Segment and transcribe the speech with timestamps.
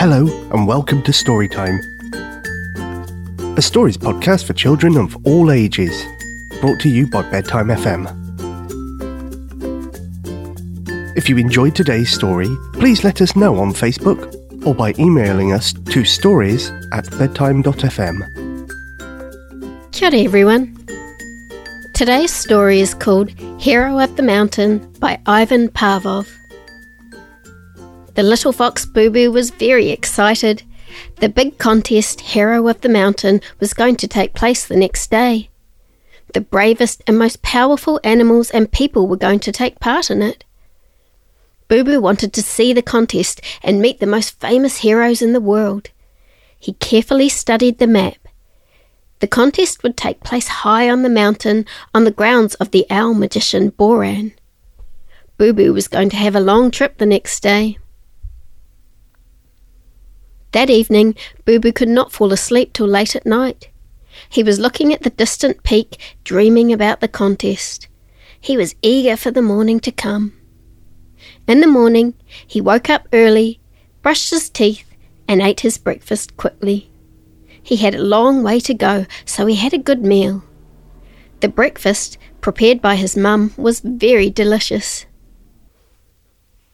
[0.00, 1.78] Hello, and welcome to Storytime,
[3.58, 5.92] a stories podcast for children of all ages,
[6.62, 8.08] brought to you by Bedtime FM.
[11.18, 14.34] If you enjoyed today's story, please let us know on Facebook
[14.64, 18.22] or by emailing us to stories at bedtime.fm.
[19.92, 20.74] Kia everyone.
[21.92, 23.28] Today's story is called
[23.60, 26.39] Hero of the Mountain by Ivan Parvov.
[28.14, 30.62] The little fox Bubu was very excited.
[31.20, 35.48] The big contest, Hero of the Mountain, was going to take place the next day.
[36.34, 40.44] The bravest and most powerful animals and people were going to take part in it.
[41.68, 45.90] Bubu wanted to see the contest and meet the most famous heroes in the world.
[46.58, 48.16] He carefully studied the map.
[49.20, 51.64] The contest would take place high on the mountain
[51.94, 54.32] on the grounds of the owl magician Boran.
[55.38, 57.78] Bubu was going to have a long trip the next day.
[60.52, 63.68] That evening, Bubu could not fall asleep till late at night.
[64.28, 67.88] He was looking at the distant peak, dreaming about the contest.
[68.40, 70.32] He was eager for the morning to come.
[71.46, 72.14] In the morning,
[72.46, 73.60] he woke up early,
[74.02, 74.86] brushed his teeth,
[75.28, 76.90] and ate his breakfast quickly.
[77.62, 80.42] He had a long way to go, so he had a good meal.
[81.40, 85.06] The breakfast, prepared by his mum, was very delicious.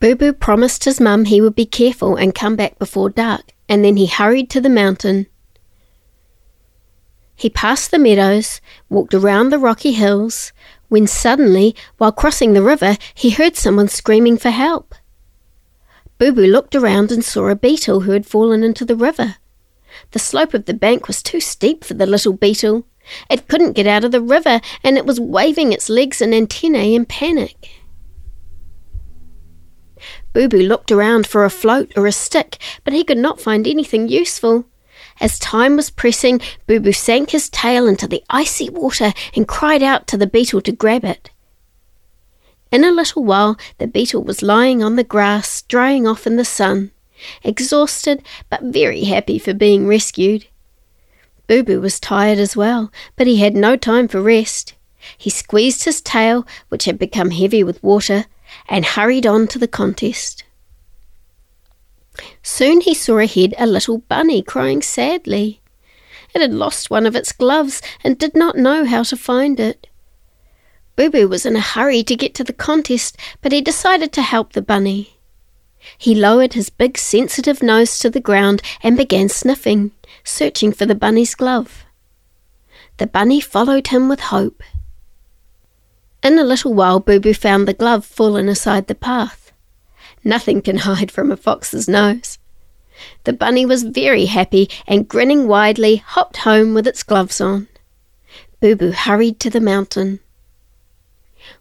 [0.00, 3.96] Bubu promised his mum he would be careful and come back before dark, and then
[3.96, 5.28] he hurried to the mountain.
[7.36, 10.52] He passed the meadows, walked around the rocky hills,
[10.88, 14.94] when suddenly, while crossing the river, he heard someone screaming for help.
[16.18, 19.36] Bubu looked around and saw a beetle who had fallen into the river.
[20.10, 22.84] The slope of the bank was too steep for the little beetle.
[23.30, 26.94] It couldn't get out of the river, and it was waving its legs and antennae
[26.96, 27.70] in panic.
[30.32, 34.08] Bubu looked around for a float or a stick, but he could not find anything
[34.08, 34.64] useful.
[35.20, 40.06] As time was pressing, Bubu sank his tail into the icy water and cried out
[40.08, 41.30] to the beetle to grab it.
[42.70, 46.44] In a little while, the beetle was lying on the grass, drying off in the
[46.44, 46.92] sun,
[47.42, 50.46] exhausted but very happy for being rescued.
[51.48, 54.74] Bubu was tired as well, but he had no time for rest.
[55.18, 58.26] He squeezed his tail, which had become heavy with water,
[58.68, 60.44] and hurried on to the contest.
[62.42, 65.60] Soon he saw ahead a little bunny crying sadly.
[66.34, 69.88] It had lost one of its gloves and did not know how to find it.
[70.96, 74.52] Bubu was in a hurry to get to the contest, but he decided to help
[74.52, 75.16] the bunny.
[75.96, 79.92] He lowered his big sensitive nose to the ground and began sniffing,
[80.24, 81.84] searching for the bunny's glove.
[82.98, 84.62] The bunny followed him with hope.
[86.22, 89.52] In a little while, Bubu found the glove fallen aside the path.
[90.22, 92.38] Nothing can hide from a fox's nose.
[93.24, 97.68] The bunny was very happy and, grinning widely, hopped home with its gloves on.
[98.60, 100.20] Bubu hurried to the mountain.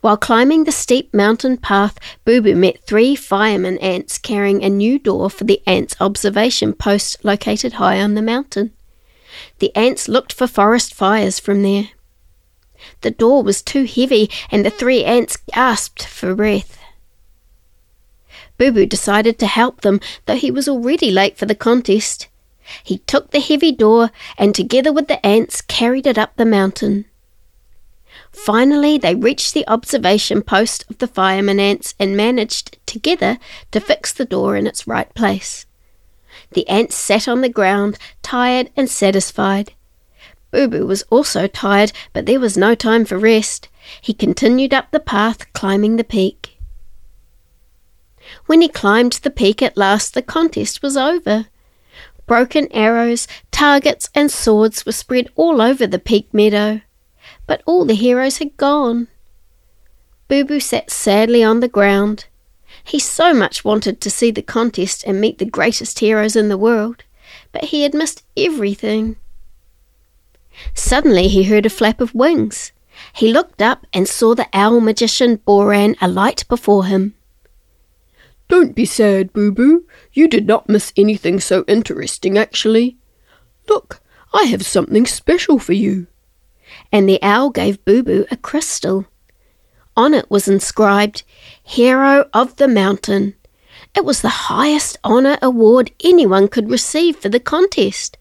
[0.00, 5.28] While climbing the steep mountain path, Bubu met three fireman ants carrying a new door
[5.28, 8.72] for the ants' observation post located high on the mountain.
[9.58, 11.90] The ants looked for forest fires from there.
[13.00, 16.78] The door was too heavy, and the three ants gasped for breath.
[18.58, 22.28] Bubu decided to help them, though he was already late for the contest.
[22.82, 27.04] He took the heavy door and, together with the ants, carried it up the mountain.
[28.32, 33.38] Finally, they reached the observation post of the fireman ants and managed, together,
[33.70, 35.66] to fix the door in its right place.
[36.52, 39.72] The ants sat on the ground, tired and satisfied.
[40.52, 43.68] Bubu was also tired, but there was no time for rest.
[44.00, 46.58] He continued up the path, climbing the peak.
[48.46, 51.46] When he climbed the peak at last, the contest was over.
[52.26, 56.80] Broken arrows, targets, and swords were spread all over the peak meadow,
[57.46, 59.08] but all the heroes had gone.
[60.28, 62.26] Bubu sat sadly on the ground.
[62.82, 66.58] He so much wanted to see the contest and meet the greatest heroes in the
[66.58, 67.04] world,
[67.52, 69.16] but he had missed everything.
[70.74, 72.72] Suddenly he heard a flap of wings.
[73.14, 77.14] He looked up and saw the owl magician Boran alight before him.
[78.48, 79.84] Don't be sad, Bubu.
[80.12, 82.96] You did not miss anything so interesting, actually.
[83.68, 84.00] Look,
[84.32, 86.06] I have something special for you.
[86.92, 89.06] And the owl gave Bubu a crystal.
[89.96, 91.22] On it was inscribed,
[91.62, 93.34] Hero of the Mountain.
[93.94, 98.18] It was the highest honour award anyone could receive for the contest.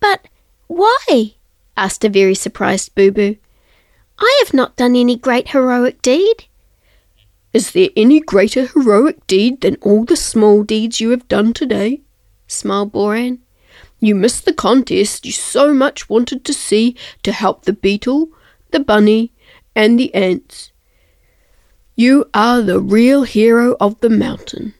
[0.00, 0.28] But
[0.68, 1.34] why?
[1.76, 3.38] asked a very surprised Bubu.
[4.18, 6.44] I have not done any great heroic deed.
[7.52, 12.02] Is there any greater heroic deed than all the small deeds you have done today?
[12.46, 13.38] smiled Boran.
[14.00, 18.28] You missed the contest you so much wanted to see to help the beetle,
[18.70, 19.32] the bunny,
[19.74, 20.72] and the ants.
[21.96, 24.74] You are the real hero of the mountain.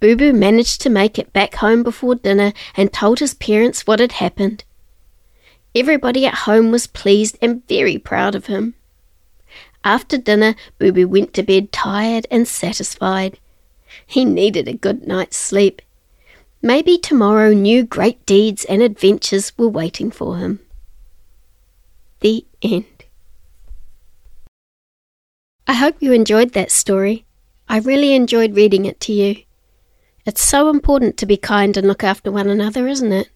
[0.00, 4.12] Bubu managed to make it back home before dinner and told his parents what had
[4.12, 4.64] happened.
[5.74, 8.74] Everybody at home was pleased and very proud of him.
[9.84, 13.38] After dinner, Bubu went to bed tired and satisfied.
[14.06, 15.82] He needed a good night's sleep.
[16.62, 20.60] Maybe tomorrow new great deeds and adventures were waiting for him.
[22.20, 22.84] The end.
[25.66, 27.24] I hope you enjoyed that story.
[27.68, 29.44] I really enjoyed reading it to you.
[30.28, 33.30] It's so important to be kind and look after one another, isn't it?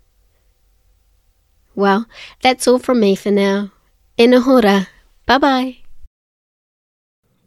[1.75, 2.07] Well,
[2.43, 3.73] that's all from me for now.
[4.19, 4.89] Inahora.
[5.25, 5.77] Bye bye.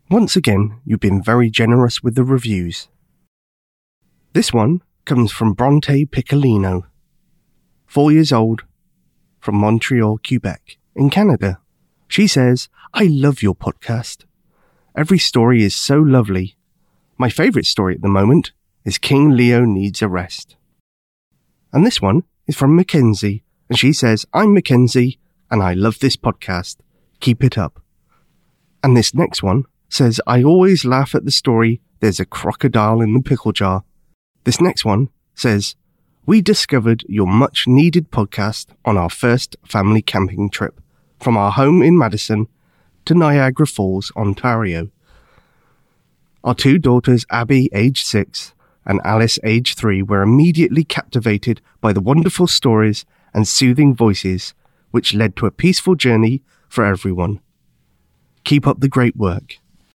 [0.10, 2.88] Once again, you've been very generous with the reviews.
[4.34, 6.86] This one comes from Bronte Piccolino,
[7.86, 8.64] four years old,
[9.40, 11.60] from Montreal, Quebec, in Canada.
[12.08, 14.26] She says, I love your podcast.
[14.98, 16.56] Every story is so lovely.
[17.20, 18.52] My favourite story at the moment
[18.86, 20.56] is King Leo Needs a Rest.
[21.74, 26.16] And this one is from Mackenzie, and she says, I'm Mackenzie, and I love this
[26.16, 26.78] podcast.
[27.20, 27.82] Keep it up.
[28.84, 33.14] And this next one says, I always laugh at the story, There's a crocodile in
[33.14, 33.84] the pickle jar.
[34.44, 35.76] This next one says,
[36.28, 40.80] We discovered your much needed podcast on our first family camping trip
[41.20, 42.48] from our home in Madison
[43.06, 44.92] to Niagara Falls, Ontario.
[46.44, 48.54] Our two daughters, Abby, age six,
[48.86, 54.54] and Alice, age three, were immediately captivated by the wonderful stories and soothing voices,
[54.92, 57.40] which led to a peaceful journey for everyone.
[58.44, 59.58] Keep up the great work.